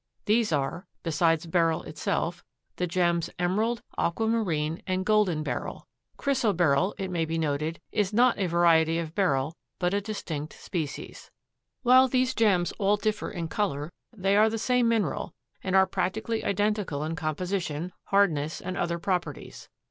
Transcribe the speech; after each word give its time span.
These 0.25 0.51
are, 0.51 0.87
besides 1.03 1.45
Beryl 1.45 1.83
itself, 1.83 2.43
the 2.77 2.87
gems 2.87 3.29
emerald, 3.37 3.83
aquamarine 3.99 4.81
and 4.87 5.05
golden 5.05 5.43
beryl. 5.43 5.87
Chrysoberyl, 6.17 6.95
it 6.97 7.11
may 7.11 7.23
be 7.23 7.37
noted, 7.37 7.79
is 7.91 8.11
not 8.11 8.39
a 8.39 8.47
variety 8.47 8.97
of 8.97 9.13
Beryl, 9.13 9.55
but 9.77 9.93
a 9.93 10.01
distinct 10.01 10.53
species. 10.53 11.29
While 11.83 12.07
these 12.07 12.33
gems 12.33 12.71
all 12.79 12.97
differ 12.97 13.29
in 13.29 13.47
color, 13.47 13.91
they 14.11 14.35
are 14.35 14.49
the 14.49 14.57
same 14.57 14.87
mineral 14.87 15.35
and 15.63 15.75
are 15.75 15.85
practically 15.85 16.43
identical 16.43 17.03
in 17.03 17.15
composition, 17.15 17.91
hardness 18.05 18.59
and 18.59 18.75
other 18.75 18.97
properties. 18.97 19.69